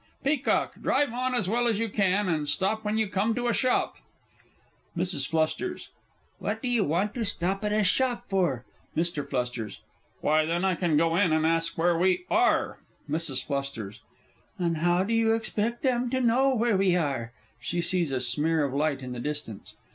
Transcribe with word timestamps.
Peacock, 0.23 0.73
drive 0.81 1.13
on 1.13 1.35
as 1.35 1.47
well 1.47 1.67
as 1.67 1.77
you 1.77 1.87
can, 1.87 2.27
and 2.27 2.47
stop 2.47 2.83
when 2.83 2.97
you 2.97 3.07
come 3.07 3.35
to 3.35 3.47
a 3.47 3.53
shop. 3.53 3.97
MRS. 4.97 5.73
F. 5.75 5.89
What 6.39 6.59
do 6.59 6.67
you 6.67 6.83
want 6.83 7.13
to 7.13 7.23
stop 7.23 7.63
at 7.63 7.71
a 7.71 7.83
shop 7.83 8.27
for? 8.27 8.65
MR. 8.97 9.67
F. 9.71 9.77
Why, 10.21 10.43
then 10.47 10.65
I 10.65 10.73
can 10.73 10.97
go 10.97 11.15
in, 11.15 11.31
and 11.31 11.45
ask 11.45 11.77
where 11.77 11.99
we 11.99 12.25
are. 12.31 12.79
MRS. 13.07 13.91
F. 13.91 13.99
And 14.57 14.77
how 14.77 15.03
do 15.03 15.13
you 15.13 15.33
expect 15.35 15.83
them 15.83 16.09
to 16.09 16.19
know 16.19 16.55
where 16.55 16.77
we 16.77 16.95
are! 16.95 17.31
(_She 17.61 17.83
sees 17.83 18.11
a 18.11 18.19
smear 18.19 18.63
of 18.65 18.73
light 18.73 19.03
in 19.03 19.11
the 19.13 19.19
distance. 19.19 19.75